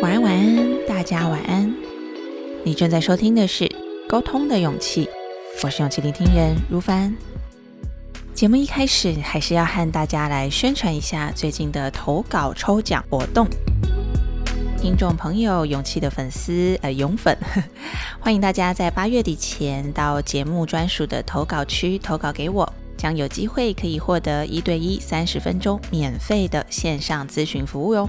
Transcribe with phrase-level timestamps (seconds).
[0.00, 1.74] 晚安，晚安，大家晚安。
[2.62, 3.64] 你正在收听的是
[4.08, 5.06] 《沟通的勇气》，
[5.64, 7.12] 我是勇气聆听人如凡。
[8.32, 13.48] 节目一开始，还是要和大家来宣传一下最近的投稿抽奖活动。
[14.80, 17.36] 听众朋友，勇气的粉丝，呃，勇粉，
[18.20, 28.08] 欢迎大家在八月底前到节目专属的投稿区投稿给我，将有机会可以获得一对一三十分钟免费的线上咨询服务哟。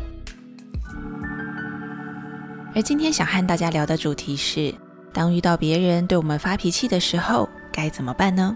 [2.79, 4.73] 而今天想和大家聊的主题是：
[5.11, 8.55] 当遇到别人对我们发脾气的时候，该怎么办呢？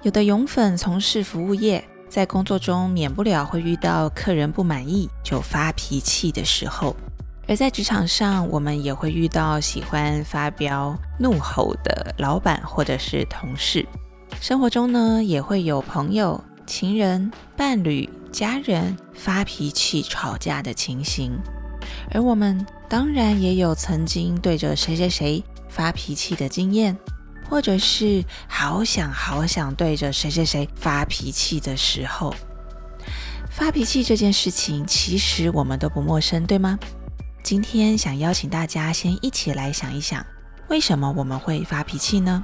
[0.00, 6.96] 有的勇粉从事服务业，在工作中免不了会遇到客人不满意就发脾气的时候；
[7.46, 13.86] 而在职场上，我们也会遇到喜欢发飙怒吼的老板或者是同事。
[14.40, 21.38] 生活中呢，也会有朋友、情人、伴侣、家人发脾气吵架的情形。
[22.10, 26.96] 而我们当然也有曾经对着谁谁谁发脾气的经验。
[27.46, 32.34] 或者是好想好想对着谁谁谁发脾气的时候，
[33.50, 36.78] 发脾气这件事情，其实我们都不陌生，对吗？
[37.42, 40.24] 今天想邀请大家先一起来想一想，
[40.68, 42.42] 为什么我们会发脾气呢？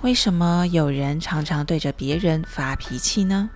[0.00, 3.50] 为什么有人常常对着别人发脾气呢？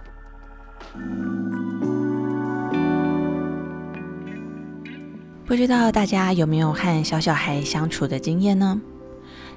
[5.52, 8.80] 不知道大家有没有和小小孩相处的经验呢？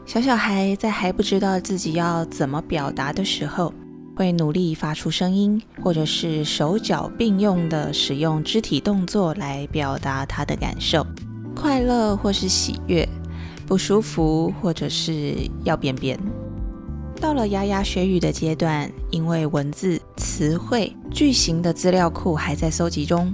[0.05, 3.73] 小小孩在还不知道自己要怎么表达的时候，
[4.13, 11.07] 会努力发出声音，或者是手脚并用的使用肢体动作来表达他的感受，
[11.55, 13.07] 快乐或是喜悦，
[13.65, 16.19] 不舒服或者是要便便。
[17.21, 23.33] 到了牙牙学语的阶段，因为文字、词汇、句型的资料库还在搜集中，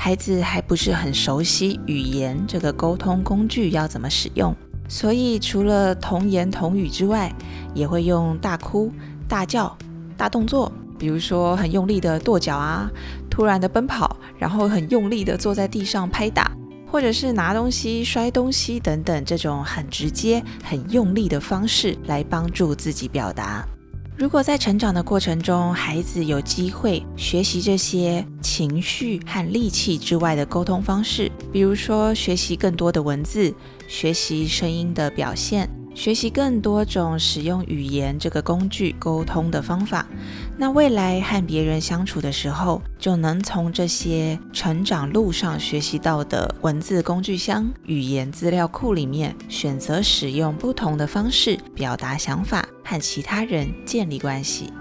[0.00, 4.54] 孩子还不是很熟悉语言这个沟通工具要怎么使用。
[4.88, 7.34] 所以，除了童言童语之外，
[7.74, 8.92] 也会用大哭、
[9.26, 9.76] 大叫、
[10.16, 12.88] 大动作，比如说很用力的跺脚啊，
[13.28, 16.52] 突然的奔跑，然后很用力的坐在地上拍打，
[16.86, 23.66] 或者是拿东西、摔东西等等，这种很直接、很用力的方式来帮助自己表达。
[24.18, 33.54] 如果在成长的过程中，孩子有机会学习这些情绪和力气之外的沟通方式，比如说学习更多的文字，
[33.86, 35.70] 学习声音的表现。
[35.98, 40.06] 学习更多种使用语言这个工具沟通的方法，
[40.56, 54.72] 那未来和别人相处的时候，就能从这些成长路上学习到的文字工具箱、语言资料库里面，选择使用不同的方式表达想法，和其他人建立关系。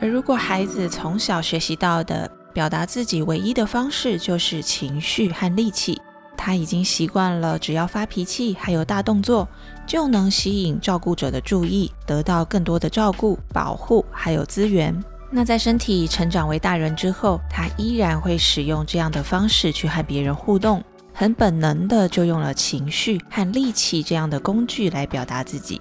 [0.00, 6.00] 而如果孩子从小学习到的表达自己唯一的方式就是情绪和力气。
[6.44, 9.48] 他已经习惯了，只要发脾气，还有大动作，
[9.86, 14.94] 就能吸引照顾者的注意，得到更多的照顾、保护，还有资源。
[15.30, 20.84] 那在身体成长为大人之后，他依然会使用这样的方式去和别人互动，
[21.14, 25.80] 很本能的就用了情绪和力气这样的工具来表达自己。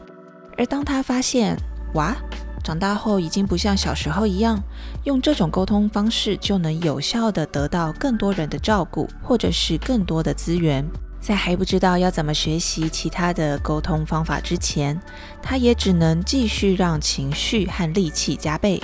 [0.57, 1.57] 而当他发现，
[1.95, 2.15] 哇！
[2.63, 4.57] 长大后已经不像小时候一样，
[5.03, 10.85] 用这种沟通方式就能有效的得到更多人的照顾，或者是更多的资源。
[11.19, 14.99] 在还不知道要怎么学习其他的沟通方法之前，
[15.41, 18.81] 他也只能继续让情绪和力气加倍，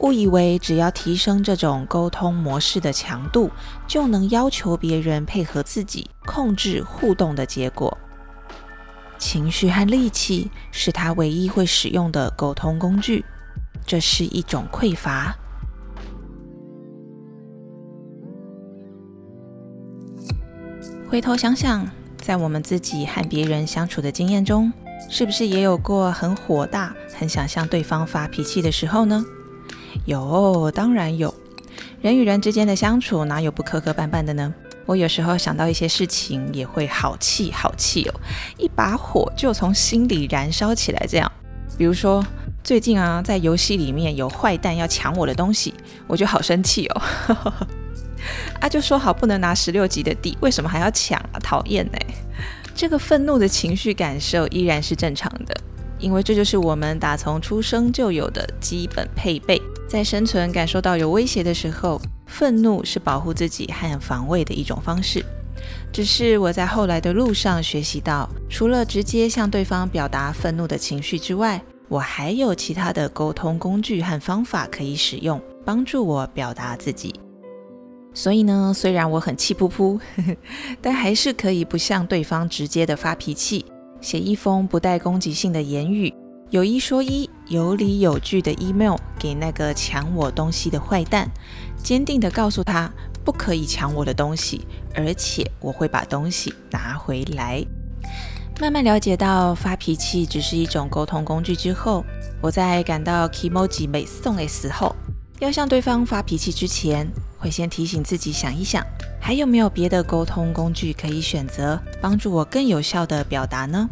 [0.00, 3.50] 误以为只要提升这种沟通模式的强度，
[3.88, 7.96] 就能要求别人配合自己，控制互动的结果。
[9.20, 13.22] 情绪和力气是他唯一会使用的沟通工具，
[13.86, 15.36] 这是一种匮乏。
[21.06, 21.86] 回头想想，
[22.16, 24.72] 在我们自己和别人相处的经验中，
[25.10, 29.22] 是不是也有过很火大、很想向对方发脾气的时候呢？
[30.06, 31.34] 有，当然有。
[32.00, 34.54] 人与人之间的相处，哪有不磕磕绊绊的呢？
[34.90, 38.20] 我有时候想到一些事情，也会好气好气哦，
[38.58, 41.06] 一把火就从心里燃烧起来。
[41.08, 41.30] 这样，
[41.78, 42.26] 比如说
[42.64, 45.72] 最近啊，在游戏里面有坏蛋要抢我的东西，
[46.08, 47.02] 我就好生气哦。
[48.60, 51.38] 啊，就说好不能拿十六级的地，为什么还要抢啊？
[51.40, 51.98] 讨厌呢！
[52.74, 55.54] 这个愤怒的情绪感受依然是正常的，
[56.00, 62.02] 因为这就是我们打从出生就有的基本配备，在生存感受到有威胁的时候。
[62.30, 65.22] 愤怒是保护自己和防卫的一种方式，
[65.92, 77.12] 只是我在后来的路上学习到，除了直接向对方表达愤怒的情绪之外，我还有其他的沟通工具和方法可以使用，帮助我表达自己。
[78.14, 80.00] 所以呢，虽然我很气噗噗，
[80.80, 83.66] 但还是可以不向对方直接的发脾气，
[84.00, 86.14] 写一封不带攻击性的言语，
[86.50, 91.30] 有一说一，有理有据的 email 给那个抢我东西的坏蛋，
[91.80, 92.90] 坚定的告诉他
[93.24, 94.66] 不可以抢我的东西，
[94.96, 97.64] 而且我会把东西拿回来。
[98.60, 102.04] 慢慢了解到发脾气只是一种沟通工具之后，
[102.42, 104.92] 我在感到 emoji 美送的时候，
[105.38, 107.08] 要向对方发脾气之前。
[107.38, 108.84] 会先提醒自己想一想，
[109.18, 113.88] 还有没有别的沟通工具可以选择，帮助我更有效的表达呢？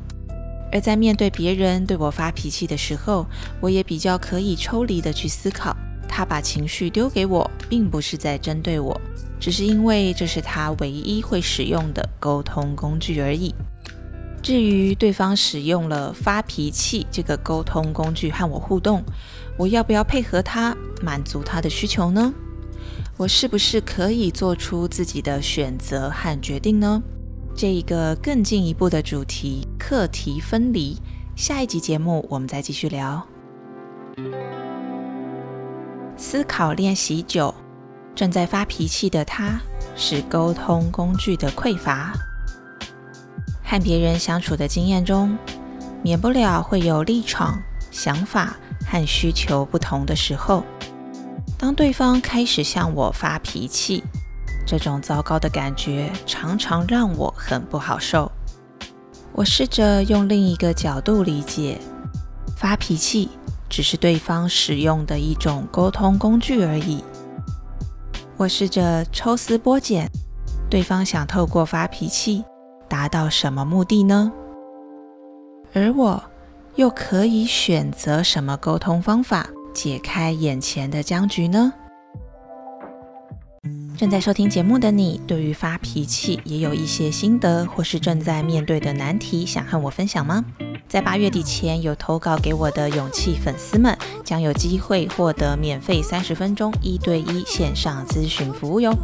[0.70, 3.26] 而在面对别人对我发脾气的时候，
[3.60, 5.76] 我也比较可以抽离的去思考，
[6.06, 9.00] 他把情绪丢给我，并不是在针对我，
[9.40, 13.54] 只是因为这是他唯一会使用的沟通工具而已。
[14.40, 19.02] 至于对方使用了发脾气这个沟通工具和我互动，
[19.56, 22.32] 我要不要配合他，满足他的需求呢？
[23.16, 27.02] 我是不是可以做出自己的选择和决定呢？
[27.54, 30.98] 这一个更进一步的主题课题分离，
[31.34, 33.26] 下一集节目我们再继续聊。
[36.14, 37.54] 思考练习九，
[38.14, 39.58] 正在发脾气的他
[39.96, 42.12] 是沟通工具的匮乏。
[43.64, 45.38] 和别人相处的经验中，
[46.02, 47.58] 免不了会有立场、
[47.90, 50.64] 想法和需求不同的时候。
[51.56, 54.04] 当对方开始向我发脾气，
[54.66, 58.27] 这种糟糕的感觉常常让我很不好受。
[59.38, 61.78] 我试着用另一个角度理解，
[62.56, 63.28] 发脾气
[63.68, 67.04] 只是对方使用的一种沟通工具而已。
[68.36, 70.10] 我试着抽丝剥茧，
[70.68, 72.44] 对方想透过发脾气
[72.88, 74.32] 达到什么目的呢？
[75.72, 76.20] 而我
[76.74, 79.46] 又可以选择什么沟通方法？
[79.72, 81.72] 解开眼前的僵局呢？
[83.98, 90.44] 正在收听节目的你，对于发脾气也有一些心得，或是正在面对的难题，想和我分享吗？
[90.86, 98.94] 在八月底前有投稿给我的勇气粉丝们，将有机会获得免费三十分钟一对一线上咨询服务哟。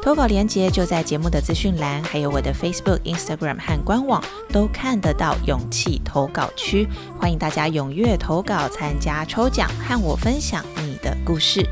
[0.00, 5.36] 投稿链接就在节目的资讯栏，还有我的 Facebook、Instagram 和官网都看得到。
[5.46, 6.86] 勇气投稿区，
[7.18, 11.68] 欢迎大家踊跃投稿，参加抽奖，和我分享你的故事。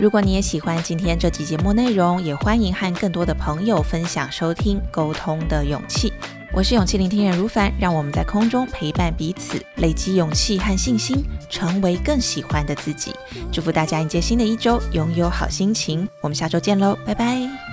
[0.00, 4.80] 如果你也喜欢今天这期节目内容，也欢迎和更多的朋友分享收听。
[4.90, 6.10] 沟通的勇气，
[6.54, 13.14] 我是勇气聆听人如凡，让我们在空中陪伴彼此，累积勇气和信心，成为更喜欢的自己。
[13.52, 16.08] 祝福大家迎接新的一周，拥有好心情。
[16.22, 17.69] 我们下周见喽，拜拜。